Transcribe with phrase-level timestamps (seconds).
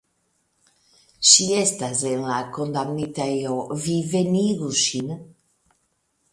[1.31, 5.17] Ŝi estas en la kondamnitejo, vi venigu ŝin.